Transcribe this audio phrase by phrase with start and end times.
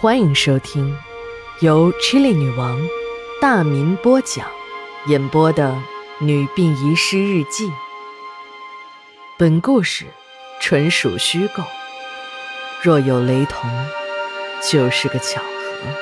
[0.00, 0.96] 欢迎收听
[1.60, 2.80] 由 Chili 女王
[3.38, 4.50] 大民播讲、
[5.08, 5.74] 演播的
[6.24, 7.68] 《女病遗失日记》。
[9.38, 10.06] 本故事
[10.58, 11.62] 纯属虚构，
[12.82, 13.70] 若有雷同，
[14.72, 15.92] 就是个巧合。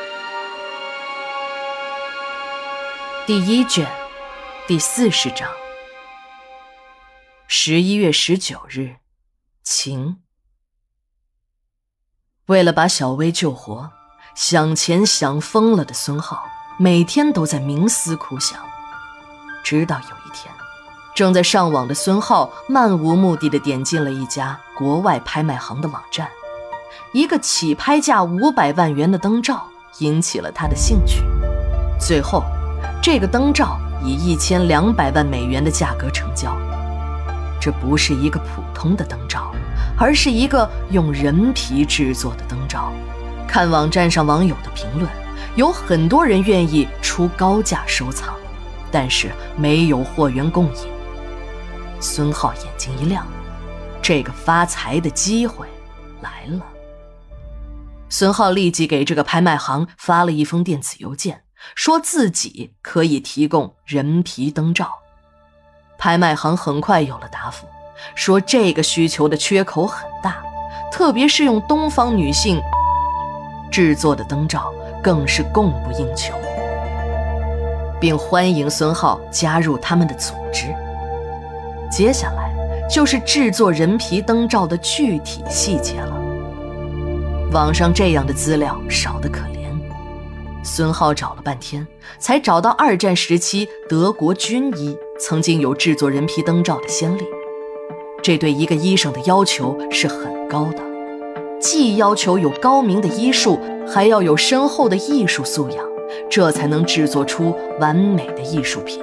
[3.27, 3.85] 第一卷
[4.69, 5.51] 第四十章，
[7.49, 8.99] 十一月十九日，
[9.65, 10.21] 晴。
[12.46, 13.93] 为了把小薇救活，
[14.41, 16.45] 想钱想疯了的孙浩
[16.77, 18.57] 每天都在冥思苦想。
[19.64, 20.55] 直到有一天，
[21.13, 26.29] 正在上网的孙浩漫无目的地点进了一家国外拍卖行的网站，
[27.11, 29.67] 一个起拍价五百万元的灯罩
[29.99, 31.25] 引起了他的兴趣。
[31.99, 32.45] 最后，
[33.03, 36.56] 这个灯罩以一千两百万美元的价格成交。
[37.61, 39.53] 这不是一个普通的灯罩。
[40.00, 42.92] 而是一个用人皮制作的灯罩。
[43.48, 45.10] 看网站上网友的评论，
[45.56, 48.34] 有很多人愿意出高价收藏，
[48.92, 50.90] 但是没有货源供应。
[51.98, 53.27] 孙浩眼睛一亮，
[54.02, 55.66] 这个发财的机会
[56.20, 56.60] 来了。
[58.10, 61.42] 孙浩立即给这个拍卖行发了一封电子邮件，
[61.74, 64.92] 说自己可以提供人皮灯罩。
[65.98, 67.66] 拍卖行很快有了答复。
[68.14, 70.36] 说这个需求的缺口很大，
[70.92, 72.60] 特别是用东方女性
[73.70, 76.34] 制作的灯罩更是供不应求，
[78.00, 80.66] 并欢迎孙浩加入他们的组织。
[81.91, 82.52] 接下来
[82.89, 86.16] 就是制作人皮灯罩的具体细节了。
[87.52, 89.70] 网上这样的资料少得可怜，
[90.62, 91.86] 孙浩找了半天
[92.19, 97.22] 才找到二战时期德国军医曾经有制作人皮灯罩的先例。
[98.22, 100.83] 这对一个医生的要求是很高的，
[101.61, 105.84] 既要求有高明的医术，还要有深厚的艺术素养，
[106.31, 109.01] 这才能制作出完美的艺术品。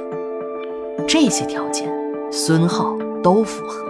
[1.08, 1.90] 这些条件，
[2.32, 3.86] 孙浩都符合。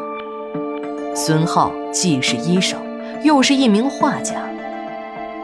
[1.15, 2.79] 孙浩既是医生，
[3.23, 4.35] 又是一名画家。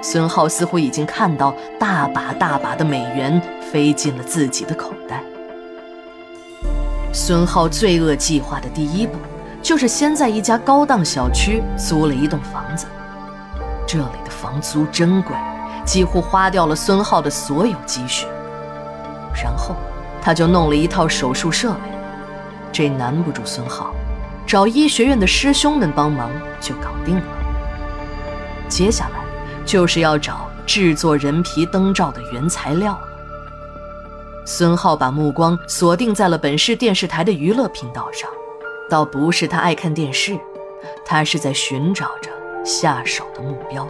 [0.02, 3.40] 孙浩似乎已经看到大把大把的美元
[3.72, 5.24] 飞进了自己的口袋。
[7.14, 9.14] 孙浩罪恶计划的第一步。
[9.64, 12.88] 就是先在一家高档小区租了一栋房子，
[13.92, 15.36] 这里的房租真贵，
[15.86, 18.26] 几乎花掉了孙浩的所有积蓄。
[19.44, 19.76] 然后
[20.22, 21.92] 他就弄了一套手术设备，
[22.72, 23.94] 这难不住孙浩，
[24.48, 26.30] 找医学院的师兄们帮忙
[26.62, 27.24] 就搞定了。
[28.70, 29.26] 接下来
[29.66, 33.02] 就是要找制作人皮灯罩的原材料了。
[34.46, 38.30] 孙浩把目光锁定在了本市电视台的娱乐频道上。
[38.90, 40.40] 倒不是他爱看电视，
[41.04, 42.32] 他是在寻找着
[42.64, 43.88] 下手的目标。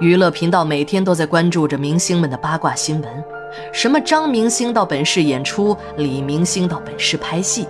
[0.00, 3.24] 娱乐频道每天都在关注着明星们的八卦新闻，
[3.72, 7.66] 什么张明星到本市演出，李明星到本市拍戏，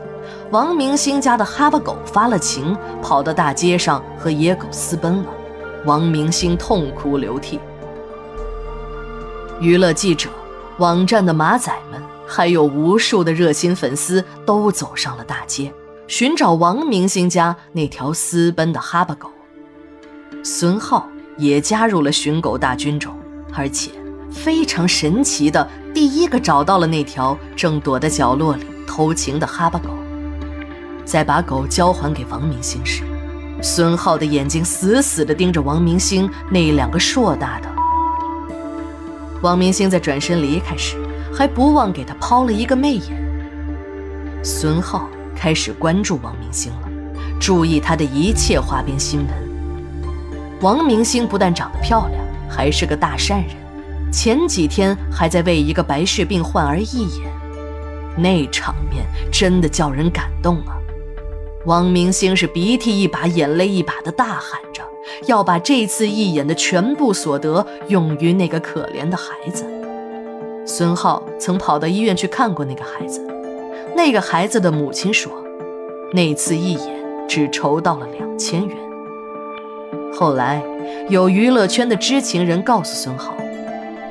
[0.50, 5.26] 王明星家的哈巴狗发了情，跑到大街上和野狗私奔了，
[5.84, 7.58] 王明星痛哭流涕。
[9.60, 10.30] 娱乐记者、
[10.78, 15.72] 网站的马仔们，还有无数的热心粉丝都走上了大街。
[16.06, 19.28] 寻找王明星家那条私奔的哈巴狗，
[20.42, 23.14] 孙浩也加入了寻狗大军中，
[23.52, 23.90] 而且
[24.30, 29.88] 非常神奇的，第一个找到了那条正躲在角落里偷情的哈巴狗。
[31.04, 33.02] 在把狗交还给王明星时，
[33.62, 37.68] 孙浩的眼睛死死地盯着王明星那两个硕大的。
[39.42, 40.96] 王明星在转身离开时，
[41.34, 44.42] 还不忘给他抛了一个媚眼。
[44.42, 45.08] 孙浩。
[45.32, 46.88] 开始关注王明星了，
[47.40, 49.49] 注意他的一切花边新闻。
[50.60, 53.50] 王明星不但长得漂亮，还是个大善人。
[54.12, 57.32] 前几天还在为一个白血病患儿义演，
[58.16, 60.76] 那场面真的叫人感动啊！
[61.64, 64.82] 王明星是鼻涕一把眼泪一把的大喊着，
[65.26, 69.64] 要把这次义演的全部所得用于那个可怜的孩子。
[70.66, 73.26] 孙浩曾跑到医院去看过那个孩子。
[73.96, 75.32] 那个孩子的母亲说
[76.12, 76.96] ：“那次义演
[77.28, 78.76] 只筹到了两千元。”
[80.20, 80.62] 后来，
[81.08, 83.34] 有娱乐圈的知情人告诉孙浩：“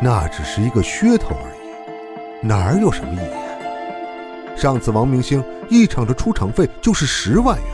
[0.01, 4.57] 那只是一个噱头而已，哪儿有什么意义演？
[4.57, 7.67] 上次王明星一场的出场费就是十万元，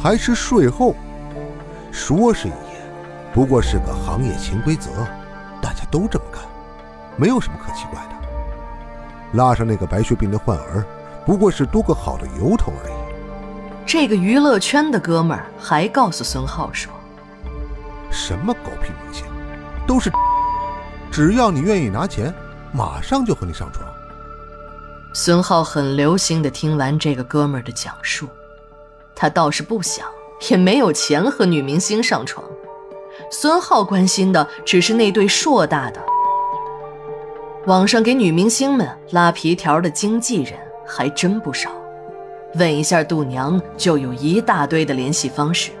[0.00, 0.94] 还是税后。
[1.90, 2.80] 说是义演，
[3.32, 4.90] 不过是个行业潜规则，
[5.60, 6.42] 大家都这么干，
[7.16, 9.36] 没有什么可奇怪的。
[9.36, 10.86] 拉上那个白血病的患儿。”
[11.26, 12.94] 不过是多个好的由头而已。
[13.84, 16.92] 这个娱乐圈的哥们儿还告诉孙浩说
[18.16, 19.26] ：“什么狗屁明星，
[19.88, 20.08] 都是，
[21.10, 22.32] 只要你愿意拿钱，
[22.72, 23.84] 马上就和你上床。
[25.12, 28.28] 孙浩很留心的听完这个哥们儿的讲述，
[29.16, 30.06] 他倒是不想，
[30.48, 32.44] 也没有钱和女明星上床。
[33.32, 36.00] 孙浩关心的只是那对硕大的。
[37.66, 41.70] 网上给女明星们拉皮条的经纪人还真不少，
[42.54, 45.72] 问一下度娘就有一大堆的联系方式。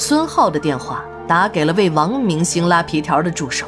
[0.00, 3.66] 孙浩的电话打给了为王明星拉皮条的助手，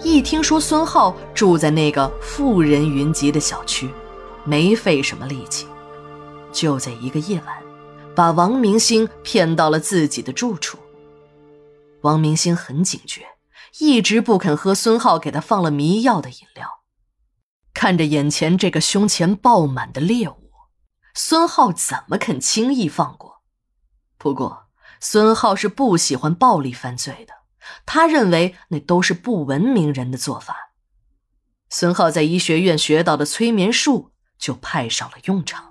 [0.00, 3.90] 一听说孙浩住在那个富人云集的小区，
[4.44, 5.66] 没费什么力气，
[6.52, 7.56] 就在一个夜晚，
[8.14, 10.78] 把王明星骗到了自己的住处。
[12.02, 13.26] 王明星很警觉。
[13.80, 16.68] 一直不肯喝孙浩给他放了迷药的饮料，
[17.74, 20.52] 看着眼前这个胸前爆满的猎物，
[21.12, 23.42] 孙浩怎么肯轻易放过？
[24.16, 24.63] 不过，
[25.06, 27.34] 孙浩是不喜欢暴力犯罪的，
[27.84, 30.70] 他认为那都是不文明人的做法。
[31.68, 34.08] 孙浩在医学院学到的催眠术
[34.38, 35.62] 就派上了用场。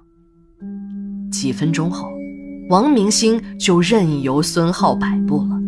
[1.31, 2.07] 几分钟后，
[2.69, 5.59] 王明星就任由孙浩摆布了。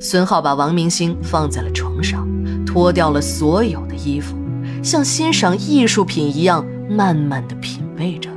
[0.00, 2.26] 孙浩把王明星放在了床上，
[2.64, 4.34] 脱掉了所有的衣服，
[4.82, 8.30] 像欣赏艺术品一样慢慢的品味着，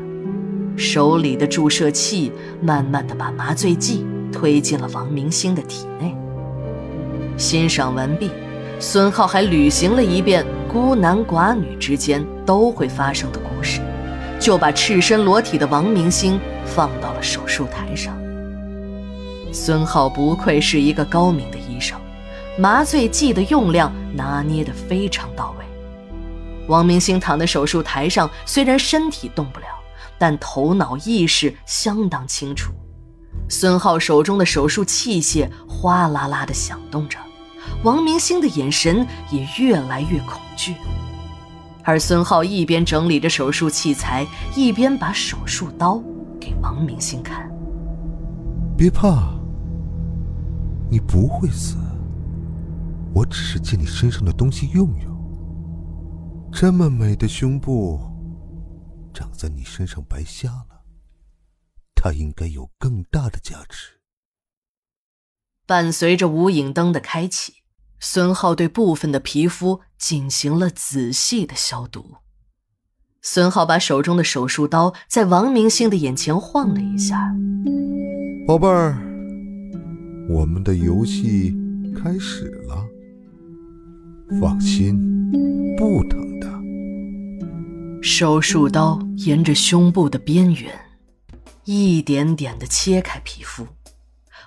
[0.76, 4.06] 手里的注射器慢慢的把麻醉剂
[4.38, 6.16] 推进了王明星的体内。
[7.38, 8.30] 欣赏完毕，
[8.80, 13.82] 孙浩还履行了一遍孤男寡女之间都会发生的故事，
[14.40, 18.16] 就把赤身裸体的王明星放到了手术台上。
[19.52, 22.00] 孙浩不愧是一个高明的医生，
[22.60, 25.66] 麻醉剂的用量拿捏得非常到位。
[26.68, 29.66] 王明星躺在手术台上，虽然身体动不了，
[30.20, 32.72] 但头脑意识相当清楚。
[33.50, 37.18] 孙浩手中的手术器械哗啦啦地响动着，
[37.84, 40.76] 王明星的眼神也越来越恐惧。
[41.84, 46.02] 而孙浩一边整理着手术器材，一边把手术刀
[46.40, 47.50] 给王明星看
[48.78, 49.34] ：“别怕。”
[50.90, 51.76] 你不会死，
[53.14, 55.18] 我只是借你身上的东西用用。
[56.52, 58.00] 这么美的胸部，
[59.14, 60.67] 长在你身上白瞎了，
[61.98, 63.98] 它应该有更大的价值。
[65.66, 67.56] 伴随着无影灯的开启，
[68.00, 72.18] 孙浩对部分的皮肤进行了仔细的消毒。
[73.22, 77.36] 孙浩把手中的手术刀在王明星的眼前晃了一下，
[78.48, 78.96] 宝贝儿。
[80.30, 81.54] 我们的游戏
[82.02, 82.86] 开始了，
[84.40, 84.98] 放心，
[85.76, 86.48] 不疼的。
[88.02, 90.74] 手术刀沿着胸部的边缘，
[91.70, 93.68] 一点点的切开皮肤。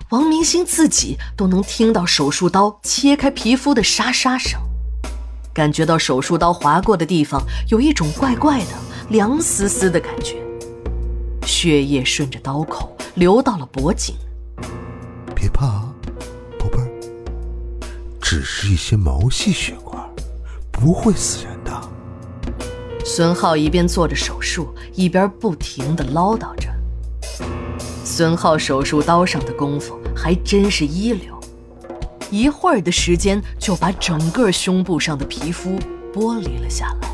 [0.09, 4.59] 王明星自己都能听到手术刀切开皮肤的沙沙声，
[5.53, 7.39] 感觉到手术刀划过的地方
[7.69, 8.71] 有一种怪怪的、
[9.09, 10.41] 凉丝丝的感觉。
[11.45, 14.15] 血液顺着刀口流到了脖颈。
[15.35, 15.93] 别怕啊，
[16.57, 16.89] 宝贝儿，
[18.19, 20.03] 只是一些毛细血管，
[20.71, 21.89] 不会死人的。
[23.05, 26.70] 孙浩一边做着手术，一边不停的唠叨着。
[28.11, 31.39] 孙浩手术刀上的功夫还真是一流，
[32.29, 35.79] 一会儿的时间就把整个胸部上的皮肤
[36.13, 37.09] 剥离了下来，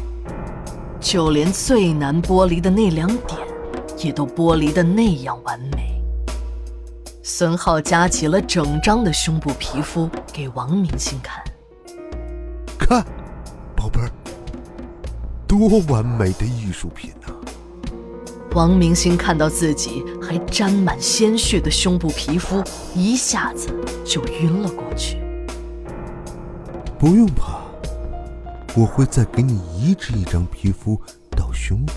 [0.99, 3.39] 就连最难剥离的那两点，
[3.99, 6.01] 也都剥离的那样完美。
[7.21, 11.43] 孙浩夹起了整张的胸部皮肤给王明星看，
[12.79, 13.05] 看，
[13.75, 14.09] 宝贝儿，
[15.47, 17.11] 多完美的艺术品！
[18.53, 22.63] 王明星看到自己还沾满鲜血的胸部皮肤，
[22.95, 23.67] 一下子
[24.03, 25.17] 就晕了过去。
[26.97, 27.59] 不用怕，
[28.75, 30.99] 我会再给你移植一张皮肤
[31.29, 31.93] 到胸部。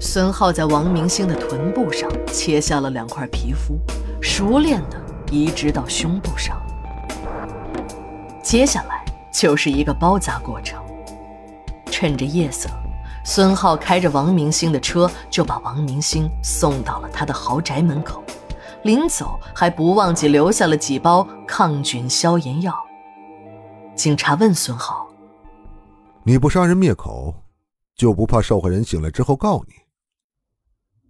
[0.00, 3.78] 孙浩在王明星的臀部上切下了两块皮肤，
[4.20, 5.00] 熟练的
[5.30, 6.60] 移植到胸部上。
[8.42, 10.82] 接下来就是一个包扎过程。
[11.90, 12.68] 趁着夜色，
[13.30, 18.24] 孙浩开着王明星的车，就把王明星送到了他的豪宅门口。
[18.84, 22.74] 临走还不忘记留下了几包抗菌消炎药。
[23.94, 25.06] 警察问孙浩
[26.24, 27.34] ：“你不杀人灭口，
[27.94, 29.74] 就不怕受害人醒来之后告你？”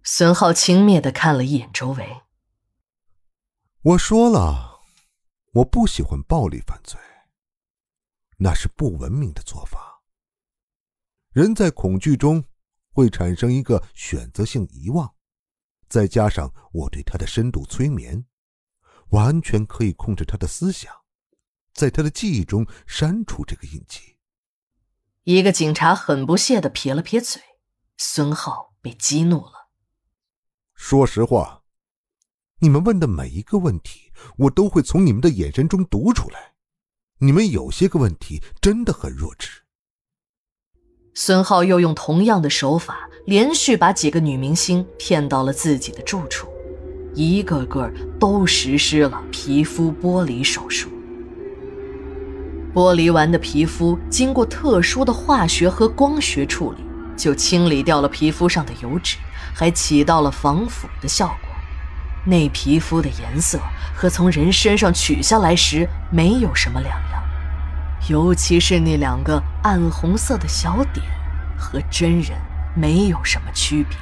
[0.03, 2.05] 孙浩轻蔑的看了一眼周围。
[3.81, 4.81] 我说了，
[5.53, 6.99] 我不喜欢暴力犯罪，
[8.39, 9.88] 那是不文明的做法。
[11.31, 12.43] 人在恐惧中
[12.91, 15.13] 会产生一个选择性遗忘，
[15.87, 18.25] 再加上我对他的深度催眠，
[19.09, 20.91] 完全可以控制他的思想，
[21.73, 24.17] 在他的记忆中删除这个印记。
[25.23, 27.39] 一个警察很不屑的撇了撇嘴，
[27.97, 29.69] 孙浩被激怒了。
[30.73, 31.63] 说实话，
[32.61, 36.55] 你们问的每一个问题，我都会从你们的眼神中读出来。
[37.19, 39.65] 你们有些个问题真的很弱智。
[41.13, 46.47] 孙浩又用同样的手法，连续把几个女明星骗到了自己的住处，
[47.13, 50.89] 一个个都实施了皮肤剥离手术。
[52.73, 56.77] 剥离完的皮肤经过特殊的化学和光学处理，
[57.17, 59.17] 就清理掉了皮肤上的油脂，
[59.53, 61.49] 还起到了防腐的效果。
[62.25, 63.57] 那皮肤的颜色
[63.95, 67.08] 和从人身上取下来时没有什么两样，
[68.09, 71.05] 尤其是那两个暗红色的小点，
[71.55, 72.31] 和真人
[72.75, 73.95] 没有什么区别。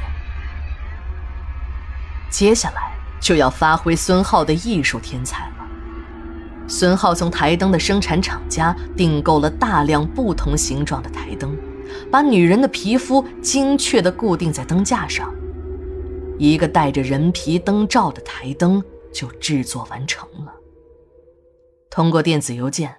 [2.30, 5.54] 接下来就要发挥孙浩的艺术天才了。
[6.70, 11.58] 孙浩从台灯的生产厂家订购了大量不同形状的台灯，
[12.10, 15.34] 把女人的皮肤精确地固定在灯架上。
[16.38, 18.82] 一个带着人皮灯罩的台灯
[19.14, 20.54] 就制作完成了。
[21.90, 22.96] 通过电子邮件，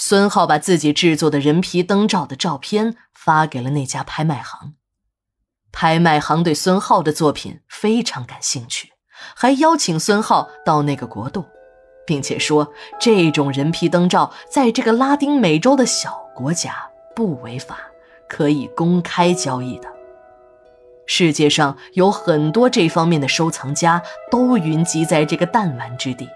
[0.00, 4.74] 孙浩把自己制作的人皮灯罩的照片发给了那家拍卖行。
[5.72, 8.92] 拍卖行对孙浩的作品非常感兴趣，
[9.34, 11.44] 还邀请孙浩到那个国度，
[12.06, 17.80] 并且说这种人皮灯罩在这个拉丁美洲的小国家不违法，
[18.28, 19.88] 可以公开交易的。
[21.06, 24.00] 世界上有很多这方面的收藏家，
[24.30, 26.28] 都云集在这个弹丸之地。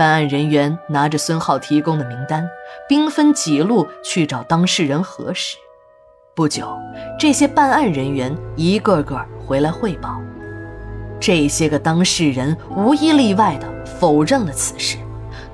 [0.00, 2.48] 办案人员拿着孙浩提供的名单，
[2.88, 5.58] 兵分几路去找当事人核实。
[6.34, 6.74] 不久，
[7.18, 10.18] 这些办案人员一个个回来汇报，
[11.20, 14.96] 这些个当事人无一例外的否认了此事，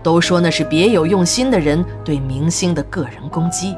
[0.01, 3.75] 都说那是别有用心的人对明星的个人攻击，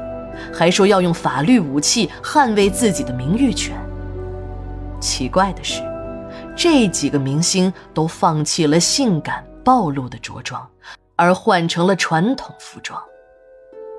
[0.53, 3.75] 还说要用法律武器捍卫自己的名誉权。
[4.99, 5.81] 奇怪的是，
[6.55, 10.67] 这几个明星都放弃了性感暴露的着装，
[11.15, 12.99] 而换成了传统服装。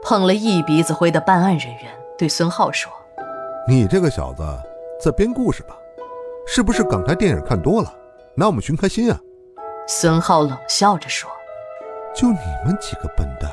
[0.03, 2.91] 碰了一鼻子灰的办案人员对孙浩说
[3.71, 4.43] ：“你这个小子
[5.01, 5.77] 在编故事吧？
[6.45, 7.95] 是不是港台电影看多了，
[8.35, 9.21] 拿我们寻开心啊？”
[9.87, 11.31] 孙浩冷笑着说
[12.17, 13.49] ：“就你们几个笨蛋，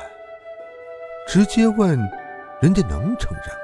[1.28, 1.96] 直接问
[2.60, 3.62] 人家能承认吗？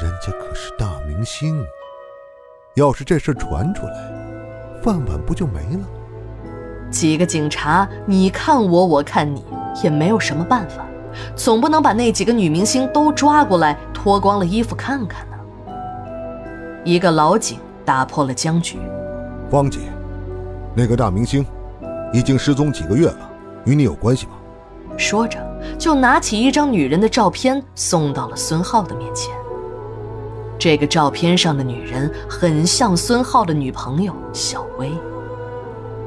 [0.00, 1.62] 人家可是大明星。”
[2.76, 4.10] 要是这事传出来，
[4.82, 5.86] 饭碗不就没了？
[6.90, 9.44] 几个警察，你看我，我看你，
[9.82, 10.84] 也没有什么办法，
[11.36, 15.36] 总不能把那几个女明星都抓过来，脱光了衣服看看呢。
[16.84, 18.78] 一个老警打破了僵局
[19.52, 19.78] ：“汪姐，
[20.74, 21.46] 那个大明星
[22.12, 23.30] 已经失踪几个月了，
[23.64, 24.32] 与你有关系吗？”
[24.98, 25.38] 说着，
[25.78, 29.34] 就拿起一张女人的照片送到了孙浩的面前。
[30.58, 34.90] 这个照片上的女人很像孙浩的女朋友小薇。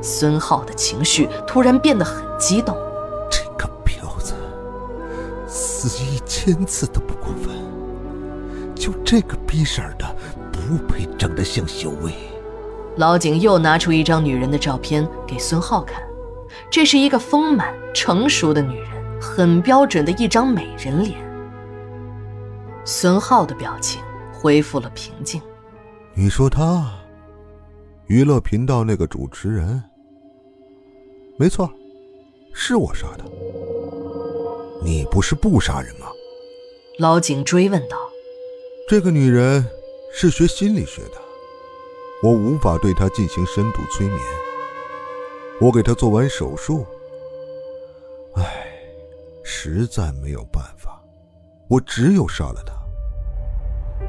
[0.03, 2.77] 孙浩的情绪突然变得很激动。
[3.31, 4.33] 这个婊子，
[5.47, 7.55] 死一千次都不过分。
[8.75, 10.15] 就这个逼色的，
[10.51, 12.13] 不配长得像小薇。
[12.97, 16.03] 老井又拿出一张女人的照片给孙浩看，
[16.69, 21.17] 这是一个丰满成熟的女人，很标准的一张美人脸。
[22.83, 24.01] 孙浩的表情。
[24.35, 25.41] 恢复了平静。
[26.13, 26.85] 你说他，
[28.07, 29.81] 娱乐频道那个主持人，
[31.37, 31.69] 没错，
[32.53, 33.23] 是我杀的。
[34.83, 36.07] 你不是不杀人吗？
[36.99, 37.97] 老井追问道。
[38.87, 39.65] 这个女人
[40.13, 41.17] 是学心理学的，
[42.21, 44.19] 我无法对她进行深度催眠。
[45.59, 46.85] 我给她做完手术，
[48.35, 48.67] 唉，
[49.43, 51.01] 实在没有办法，
[51.69, 52.73] 我只有杀了她。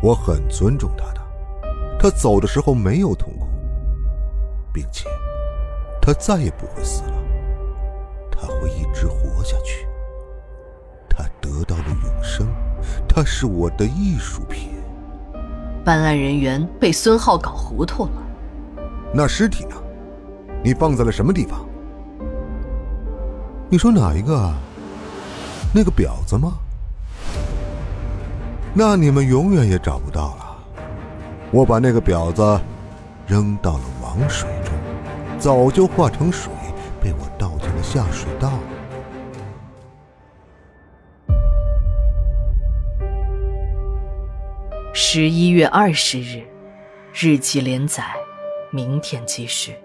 [0.02, 1.20] 我很尊重她的，
[1.98, 3.46] 她走的时候没有痛苦，
[4.74, 5.08] 并且
[6.02, 7.13] 她再也不会死了，
[8.44, 9.86] 他会一直活下去。
[11.08, 12.46] 他得到了永生，
[13.08, 14.72] 他是我的艺术品。
[15.82, 18.10] 办案人员被孙浩搞糊涂了。
[19.14, 19.76] 那尸体呢？
[20.62, 21.64] 你放在了什么地方？
[23.70, 24.52] 你说哪一个？
[25.72, 26.58] 那个婊子吗？
[28.74, 30.56] 那你们永远也找不到了。
[31.50, 32.60] 我把那个婊子
[33.26, 34.74] 扔到了王水中，
[35.38, 36.52] 早就化成水，
[37.00, 37.26] 被我
[37.94, 38.50] 下水道。
[44.92, 46.42] 十一月二十日，
[47.14, 48.02] 日记连载，
[48.72, 49.76] 明天继续。